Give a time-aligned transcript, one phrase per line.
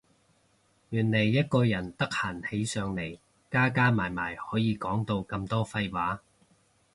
[0.89, 3.19] 原來一個人得閒起上嚟
[3.51, 6.23] 加加埋埋可以講到咁多廢話